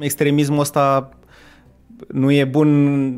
Extremismul 0.00 0.58
ăsta 0.58 1.08
nu 2.08 2.30
e 2.30 2.44
bun 2.44 2.68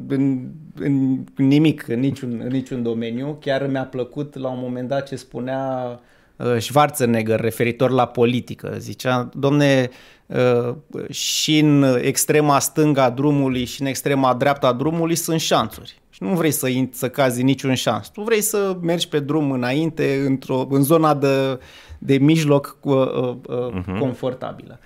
în, 0.08 0.48
în 0.78 1.24
nimic, 1.36 1.88
în 1.88 2.00
niciun, 2.00 2.40
în 2.44 2.50
niciun 2.50 2.82
domeniu. 2.82 3.36
Chiar 3.40 3.66
mi-a 3.66 3.84
plăcut 3.84 4.38
la 4.38 4.48
un 4.48 4.58
moment 4.60 4.88
dat 4.88 5.08
ce 5.08 5.16
spunea 5.16 6.00
uh, 6.36 6.56
Schwarzenegger 6.58 7.40
referitor 7.40 7.90
la 7.90 8.06
politică. 8.06 8.74
Zicea, 8.78 9.28
domne, 9.34 9.90
uh, 10.26 10.74
și 11.10 11.58
în 11.58 11.98
extrema 12.00 12.58
stânga 12.58 13.10
drumului 13.10 13.64
și 13.64 13.80
în 13.80 13.86
extrema 13.86 14.34
dreapta 14.34 14.72
drumului 14.72 15.14
sunt 15.14 15.40
șanțuri. 15.40 16.00
Și 16.10 16.22
nu 16.22 16.28
vrei 16.28 16.50
să, 16.50 16.68
să 16.90 17.08
cazi 17.08 17.42
niciun 17.42 17.74
șans. 17.74 18.08
Tu 18.08 18.22
vrei 18.22 18.40
să 18.40 18.76
mergi 18.80 19.08
pe 19.08 19.20
drum 19.20 19.50
înainte, 19.50 20.22
într-o, 20.26 20.66
în 20.70 20.82
zona 20.82 21.14
de, 21.14 21.58
de 21.98 22.16
mijloc 22.18 22.76
uh, 22.80 22.94
uh, 22.94 23.36
uh, 23.48 23.68
uh-huh. 23.70 23.98
confortabilă. 23.98 24.78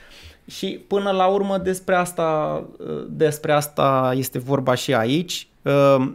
Și 0.46 0.80
până 0.86 1.10
la 1.10 1.26
urmă 1.26 1.58
despre 1.58 1.94
asta, 1.94 2.62
despre 3.08 3.52
asta 3.52 4.12
este 4.16 4.38
vorba 4.38 4.74
și 4.74 4.94
aici. 4.94 5.48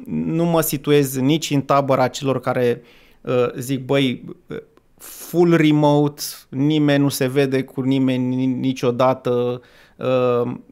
Nu 0.05 0.45
mă 0.45 0.61
situez 0.61 1.17
nici 1.17 1.49
în 1.49 1.61
tabăra 1.61 2.07
celor 2.07 2.39
care 2.39 2.81
zic, 3.57 3.85
băi, 3.85 4.23
full 4.97 5.55
remote, 5.55 6.21
nimeni 6.49 7.03
nu 7.03 7.09
se 7.09 7.27
vede 7.27 7.63
cu 7.63 7.81
nimeni 7.81 8.45
niciodată, 8.45 9.61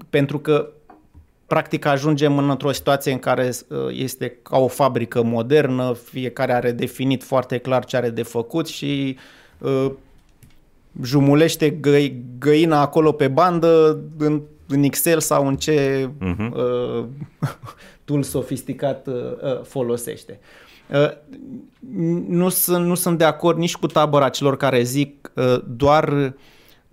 pentru 0.09 0.39
că 0.39 0.69
practic 1.47 1.85
ajungem 1.85 2.37
într-o 2.37 2.71
situație 2.71 3.11
în 3.11 3.19
care 3.19 3.51
este 3.89 4.37
ca 4.41 4.57
o 4.57 4.67
fabrică 4.67 5.23
modernă, 5.23 5.93
fiecare 5.93 6.53
are 6.53 6.71
definit 6.71 7.23
foarte 7.23 7.57
clar 7.57 7.85
ce 7.85 7.97
are 7.97 8.09
de 8.09 8.23
făcut 8.23 8.67
și 8.67 9.17
jumulește 11.01 11.79
gă- 11.79 12.15
găina 12.39 12.81
acolo 12.81 13.11
pe 13.11 13.27
bandă 13.27 13.99
în, 14.17 14.41
în 14.67 14.83
Excel 14.83 15.19
sau 15.19 15.47
în 15.47 15.55
ce 15.55 16.09
uh-huh. 16.09 16.49
uh, 16.51 17.05
tool 18.05 18.23
sofisticat 18.23 19.07
uh, 19.07 19.13
uh, 19.13 19.61
folosește. 19.63 20.39
Uh, 20.91 21.09
nu, 22.27 22.49
sunt, 22.49 22.85
nu 22.85 22.95
sunt 22.95 23.17
de 23.17 23.23
acord 23.23 23.57
nici 23.57 23.75
cu 23.75 23.87
tabăra 23.87 24.29
celor 24.29 24.57
care 24.57 24.83
zic 24.83 25.31
uh, 25.35 25.61
doar 25.67 26.33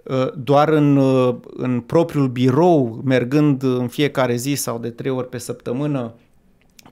uh, 0.02 0.32
doar 0.34 0.68
în, 0.68 0.96
uh, 0.96 1.34
în 1.56 1.80
propriul 1.80 2.28
birou, 2.28 3.00
mergând 3.04 3.62
în 3.62 3.88
fiecare 3.88 4.36
zi 4.36 4.54
sau 4.54 4.78
de 4.78 4.90
trei 4.90 5.10
ori 5.10 5.28
pe 5.28 5.38
săptămână, 5.38 6.14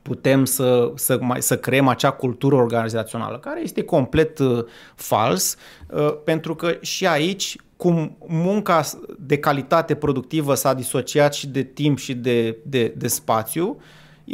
putem 0.04 0.44
să, 0.44 0.92
să, 0.94 1.18
mai, 1.20 1.42
să 1.42 1.58
creăm 1.58 1.88
acea 1.88 2.10
cultură 2.10 2.54
organizațională, 2.54 3.38
care 3.38 3.60
este 3.62 3.82
complet 3.82 4.38
uh, 4.38 4.64
fals, 4.94 5.56
uh, 5.90 6.14
pentru 6.24 6.54
că 6.54 6.76
și 6.80 7.06
aici, 7.06 7.56
cum 7.76 8.16
munca 8.26 8.82
de 9.18 9.38
calitate 9.38 9.94
productivă 9.94 10.54
s-a 10.54 10.74
disociat 10.74 11.34
și 11.34 11.46
de 11.46 11.62
timp 11.62 11.98
și 11.98 12.14
de, 12.14 12.56
de, 12.62 12.94
de 12.96 13.08
spațiu, 13.08 13.76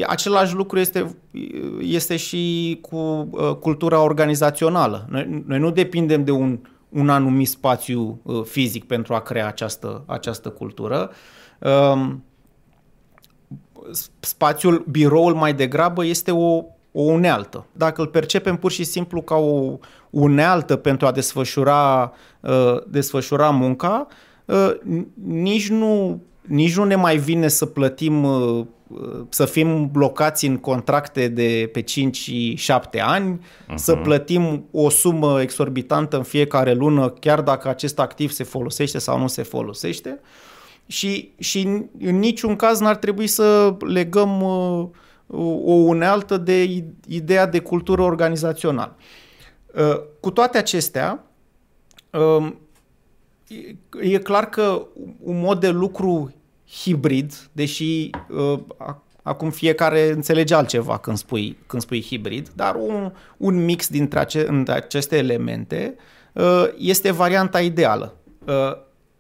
același 0.06 0.54
lucru 0.54 0.78
este, 0.78 1.16
este 1.80 2.16
și 2.16 2.78
cu 2.80 2.96
uh, 3.30 3.54
cultura 3.54 4.02
organizațională. 4.02 5.06
Noi, 5.10 5.42
noi 5.46 5.58
nu 5.58 5.70
depindem 5.70 6.24
de 6.24 6.30
un, 6.30 6.58
un 6.88 7.08
anumit 7.08 7.48
spațiu 7.48 8.20
uh, 8.22 8.42
fizic 8.44 8.84
pentru 8.84 9.14
a 9.14 9.20
crea 9.20 9.46
această, 9.46 10.02
această 10.06 10.48
cultură. 10.48 11.10
Uh, 11.58 12.10
spațiul, 14.20 14.84
biroul 14.90 15.34
mai 15.34 15.54
degrabă 15.54 16.04
este 16.04 16.30
o, 16.30 16.64
o 16.92 17.02
unealtă. 17.02 17.66
Dacă 17.72 18.00
îl 18.00 18.06
percepem 18.06 18.56
pur 18.56 18.70
și 18.70 18.84
simplu 18.84 19.22
ca 19.22 19.34
o 19.34 19.78
unealtă 20.10 20.76
pentru 20.76 21.06
a 21.06 21.12
desfășura, 21.12 22.12
uh, 22.40 22.76
desfășura 22.86 23.50
munca, 23.50 24.06
uh, 24.44 24.70
nici, 25.24 25.68
nu, 25.68 26.22
nici 26.40 26.76
nu 26.76 26.84
ne 26.84 26.94
mai 26.94 27.16
vine 27.16 27.48
să 27.48 27.66
plătim, 27.66 28.24
uh, 28.24 28.66
să 29.28 29.44
fim 29.44 29.90
blocați 29.90 30.46
în 30.46 30.56
contracte 30.56 31.28
de 31.28 31.68
pe 31.72 31.80
5 31.80 32.16
și 32.16 32.54
7 32.56 33.00
ani, 33.00 33.38
uh-huh. 33.38 33.74
să 33.74 33.94
plătim 33.94 34.64
o 34.70 34.88
sumă 34.88 35.40
exorbitantă 35.40 36.16
în 36.16 36.22
fiecare 36.22 36.72
lună, 36.72 37.08
chiar 37.08 37.40
dacă 37.40 37.68
acest 37.68 37.98
activ 37.98 38.30
se 38.30 38.44
folosește 38.44 38.98
sau 38.98 39.18
nu 39.18 39.26
se 39.26 39.42
folosește. 39.42 40.20
Uh, 40.22 40.48
și, 40.90 41.32
și 41.38 41.62
în 42.00 42.18
niciun 42.18 42.56
caz 42.56 42.80
n-ar 42.80 42.96
trebui 42.96 43.26
să 43.26 43.76
legăm 43.78 44.42
uh, 44.42 44.88
o 45.64 45.72
unealtă 45.72 46.36
de 46.36 46.84
ideea 47.08 47.46
de 47.46 47.58
cultură 47.58 48.02
organizațională. 48.02 48.96
Uh, 49.74 50.00
cu 50.20 50.30
toate 50.30 50.58
acestea, 50.58 51.24
uh, 52.12 52.52
e 54.00 54.18
clar 54.18 54.48
că 54.48 54.86
un 55.22 55.40
mod 55.40 55.60
de 55.60 55.68
lucru 55.68 56.34
hibrid, 56.82 57.48
deși 57.52 58.10
acum 59.22 59.50
fiecare 59.50 60.10
înțelege 60.10 60.54
altceva 60.54 60.98
când 60.98 61.16
spui, 61.16 61.56
când 61.66 61.82
spui 61.82 62.02
hibrid, 62.02 62.48
dar 62.54 62.74
un, 62.74 63.12
un 63.36 63.64
mix 63.64 63.88
dintre 63.88 64.18
ace, 64.18 64.48
între 64.48 64.74
aceste 64.74 65.16
elemente 65.16 65.96
este 66.76 67.10
varianta 67.10 67.60
ideală. 67.60 68.16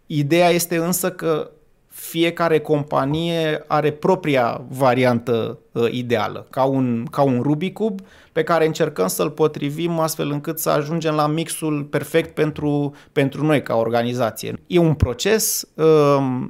Ideea 0.06 0.48
este 0.48 0.76
însă 0.76 1.10
că 1.10 1.50
fiecare 1.90 2.60
companie 2.60 3.64
are 3.66 3.90
propria 3.90 4.64
variantă 4.68 5.58
uh, 5.72 5.92
ideală, 5.92 6.46
ca 6.50 6.64
un, 6.64 7.06
ca 7.10 7.22
un 7.22 7.40
Rubicub 7.42 8.00
pe 8.32 8.42
care 8.42 8.66
încercăm 8.66 9.06
să-l 9.06 9.30
potrivim 9.30 9.98
astfel 9.98 10.30
încât 10.30 10.58
să 10.58 10.70
ajungem 10.70 11.14
la 11.14 11.26
mixul 11.26 11.84
perfect 11.84 12.34
pentru, 12.34 12.94
pentru 13.12 13.44
noi 13.44 13.62
ca 13.62 13.76
organizație. 13.76 14.60
E 14.66 14.78
un 14.78 14.94
proces 14.94 15.68
uh, 15.74 16.48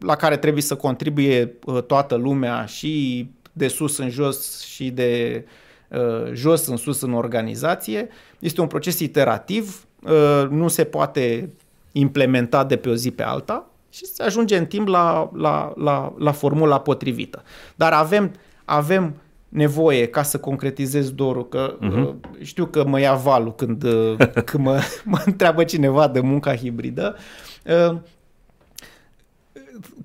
la 0.00 0.16
care 0.16 0.36
trebuie 0.36 0.62
să 0.62 0.76
contribuie 0.76 1.54
uh, 1.64 1.82
toată 1.82 2.14
lumea 2.14 2.64
și 2.64 3.26
de 3.52 3.68
sus 3.68 3.98
în 3.98 4.10
jos 4.10 4.60
și 4.60 4.90
de 4.90 5.44
uh, 5.88 6.32
jos 6.32 6.66
în 6.66 6.76
sus 6.76 7.00
în 7.00 7.12
organizație. 7.12 8.08
Este 8.38 8.60
un 8.60 8.66
proces 8.66 8.98
iterativ, 8.98 9.86
uh, 10.02 10.48
nu 10.50 10.68
se 10.68 10.84
poate 10.84 11.50
implementa 11.92 12.64
de 12.64 12.76
pe 12.76 12.88
o 12.88 12.94
zi 12.94 13.10
pe 13.10 13.22
alta, 13.22 13.70
și 13.90 14.06
se 14.06 14.22
ajunge 14.22 14.56
în 14.56 14.66
timp 14.66 14.88
la, 14.88 15.30
la, 15.34 15.72
la, 15.76 16.14
la 16.18 16.32
formula 16.32 16.80
potrivită. 16.80 17.42
Dar 17.74 17.92
avem, 17.92 18.32
avem 18.64 19.14
nevoie 19.48 20.06
ca 20.06 20.22
să 20.22 20.38
concretizez 20.38 21.10
dorul, 21.10 21.48
că 21.48 21.78
uh-huh. 21.82 22.40
știu 22.40 22.66
că 22.66 22.84
mă 22.84 23.00
ia 23.00 23.14
valul 23.14 23.54
când, 23.54 23.82
uh, 23.82 24.16
când 24.48 24.64
mă, 24.64 24.80
mă 25.04 25.22
întreabă 25.24 25.64
cineva 25.64 26.08
de 26.08 26.20
munca 26.20 26.56
hibridă, 26.56 27.16
uh, 27.64 27.96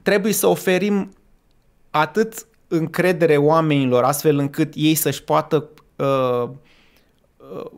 trebuie 0.01 0.33
să 0.33 0.47
oferim 0.47 1.13
atât 1.89 2.45
încredere 2.67 3.37
oamenilor 3.37 4.03
astfel 4.03 4.37
încât 4.37 4.73
ei 4.75 4.95
să-și 4.95 5.23
poată 5.23 5.69
uh, 5.95 6.49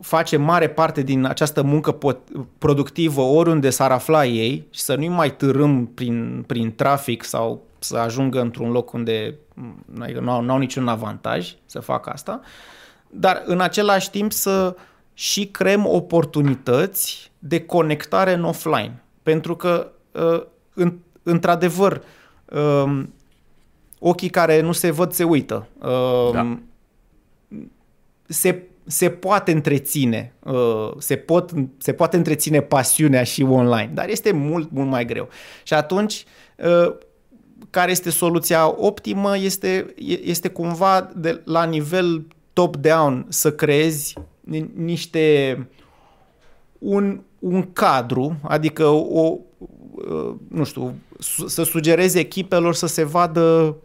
face 0.02 0.38
mare 0.38 0.70
parte 0.70 1.02
din 1.02 1.26
această 1.26 1.64
muncă 1.64 1.98
productivă 2.58 3.22
oriunde 3.22 3.70
s-ar 3.70 3.92
afla 3.92 4.26
ei 4.26 4.68
și 4.70 4.82
să 4.82 4.96
nu-i 4.96 5.08
mai 5.08 5.36
târâm 5.36 5.86
prin, 5.86 6.44
prin 6.48 6.76
trafic 6.76 7.24
sau 7.24 7.64
să 7.80 7.98
ajungă 7.98 8.42
într-un 8.42 8.72
loc 8.72 8.94
unde 8.94 9.36
nu 10.20 10.32
au, 10.32 10.42
nu 10.42 10.52
au 10.52 10.58
niciun 10.58 10.88
avantaj 10.88 11.56
să 11.66 11.80
facă 11.80 12.10
asta, 12.10 12.40
dar 13.10 13.44
în 13.46 13.62
același 13.62 14.10
timp 14.10 14.32
să 14.32 14.76
și 15.14 15.46
creăm 15.48 15.86
oportunități 15.86 17.32
de 17.40 17.66
conectare 17.66 18.34
în 18.34 18.44
offline. 18.44 19.04
Pentru 19.24 19.56
că, 19.56 19.92
uh, 20.12 20.92
într-adevăr, 21.24 22.02
um, 22.84 23.14
ochii 24.00 24.30
care 24.30 24.62
nu 24.62 24.72
se 24.72 24.92
văd 24.92 25.12
se 25.12 25.24
uită. 25.24 25.68
Um, 25.82 26.32
da. 26.34 26.58
Se 28.28 28.64
se 28.86 29.10
poate 29.10 29.52
întreține, 29.52 30.34
uh, 30.44 30.92
se, 30.98 31.16
pot, 31.16 31.52
se 31.78 31.94
poate 31.94 32.18
întreține 32.18 32.62
pasiunea 32.62 33.24
și 33.24 33.44
online, 33.44 33.92
dar 33.94 34.10
este 34.10 34.32
mult, 34.32 34.72
mult 34.72 34.90
mai 34.90 35.06
greu. 35.06 35.30
Și 35.64 35.74
atunci, 35.74 36.26
uh, 36.58 36.96
care 37.70 37.92
este 37.92 38.10
soluția 38.10 38.74
optimă? 38.78 39.38
Este, 39.38 39.94
este 40.24 40.48
cumva 40.48 41.12
de, 41.16 41.42
la 41.46 41.64
nivel 41.64 42.28
top-down 42.54 43.26
să 43.30 43.52
creezi 43.52 44.14
niște 44.76 45.58
un, 46.80 47.22
un 47.40 47.72
cadru, 47.74 48.38
adică 48.42 48.86
o, 48.88 49.38
uh, 49.92 50.36
nu 50.48 50.64
știu, 50.64 50.94
să 51.48 51.64
sugerezi 51.64 52.18
echipelor 52.18 52.74
să 52.74 52.88
se 52.88 53.04
vadă 53.04 53.76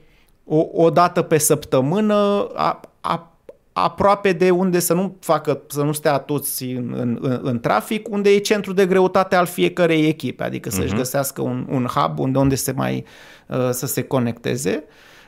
o, 0.45 0.67
o 0.73 0.91
dată 0.91 1.23
pe 1.23 1.39
săptămână 1.39 2.49
a, 2.55 2.81
a 3.01 3.30
aproape 3.73 4.33
de 4.33 4.51
unde 4.51 4.79
să 4.79 4.95
nu 4.95 5.17
facă, 5.21 5.63
să 5.67 5.83
nu 5.83 5.93
stea 5.93 6.19
toți 6.19 6.65
în, 6.65 6.95
în, 6.97 7.19
în, 7.21 7.41
în 7.43 7.61
trafic, 7.61 8.09
unde 8.09 8.31
e 8.31 8.39
centrul 8.39 8.75
de 8.75 8.87
greutate 8.87 9.37
al 9.37 9.47
fiecărei 9.47 10.07
echipe, 10.07 10.43
adică 10.43 10.69
uh-huh. 10.69 10.73
să-și 10.73 10.87
mhm. 10.87 10.97
găsească 10.97 11.43
un, 11.43 11.67
un 11.71 11.87
hub 11.87 12.19
unde, 12.19 12.39
unde 12.39 12.55
se 12.55 12.73
mai 12.73 13.05
uh, 13.47 13.69
să 13.71 13.87
se 13.87 14.03
conecteze. 14.03 14.85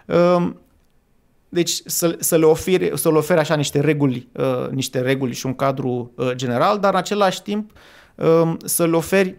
Uh, 0.06 0.50
deci 1.48 1.80
să, 1.84 2.16
să 2.18 2.36
le 2.36 2.44
ofere, 2.44 2.90
să 2.94 3.10
le 3.10 3.16
ofere 3.16 3.40
așa 3.40 3.54
niște 3.54 3.80
reguli, 3.80 4.28
uh, 4.32 4.68
niște 4.70 5.00
reguli 5.00 5.34
și 5.34 5.46
un 5.46 5.54
cadru 5.54 6.12
uh, 6.14 6.30
general, 6.34 6.78
dar 6.78 6.92
în 6.92 6.98
același 6.98 7.42
timp 7.42 7.70
uh, 8.14 8.52
să 8.64 8.86
le 8.86 8.96
oferi 8.96 9.36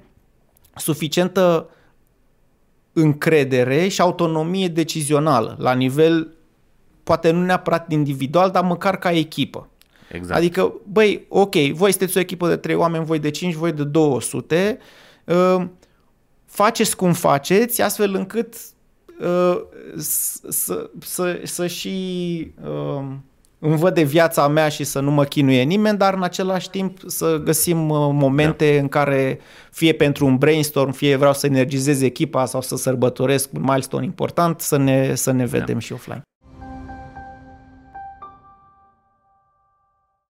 suficientă 0.76 1.70
încredere 2.94 3.88
și 3.88 4.02
autonomie 4.02 4.68
decizională 4.68 5.56
la 5.60 5.74
nivel, 5.74 6.36
poate 7.04 7.32
nu 7.32 7.44
neapărat 7.46 7.92
individual, 7.92 8.52
dar 8.52 8.64
măcar 8.64 8.98
ca 8.98 9.12
echipă. 9.12 9.68
Exact. 10.12 10.38
Adică, 10.38 10.74
băi, 10.92 11.26
ok, 11.30 11.56
voi 11.56 11.90
sunteți 11.92 12.18
o 12.18 12.20
echipă 12.20 12.48
de 12.48 12.56
3 12.56 12.76
oameni, 12.76 13.06
voi 13.06 13.20
de 13.20 13.30
5, 13.30 13.54
voi 13.54 13.72
de 13.72 13.84
200, 13.84 14.78
uh, 15.24 15.66
faceți 16.46 16.96
cum 16.96 17.14
faceți, 17.14 17.82
astfel 17.82 18.16
încât 18.16 18.56
uh, 19.20 19.62
să, 20.50 20.90
să, 21.00 21.40
să 21.44 21.68
și 21.68 22.52
uh, 22.64 23.04
îmi 23.60 23.78
văd 23.78 23.94
de 23.94 24.04
viața 24.04 24.48
mea 24.48 24.70
și 24.70 24.84
să 24.84 25.00
nu 25.00 25.12
mă 25.12 25.24
chinuie 25.24 25.62
nimeni, 25.62 25.98
dar 25.98 26.14
în 26.14 26.24
același 26.24 26.70
timp 26.70 27.00
să 27.06 27.42
găsim 27.44 27.90
uh, 27.90 28.10
momente 28.12 28.74
da. 28.74 28.82
în 28.82 28.88
care 28.88 29.40
fie 29.72 29.94
pentru 29.94 30.26
un 30.26 30.38
brainstorm, 30.38 30.92
fie 30.92 31.16
vreau 31.16 31.34
să 31.34 31.46
energizez 31.46 32.02
echipa 32.02 32.46
sau 32.46 32.62
să 32.62 32.76
sărbătoresc 32.76 33.50
un 33.54 33.62
milestone 33.62 34.06
important, 34.06 34.60
să 34.60 34.78
ne, 34.78 35.16
să 35.16 35.32
ne 35.32 35.46
vedem 35.46 35.74
da. 35.74 35.80
și 35.80 35.94
offline. 35.94 36.22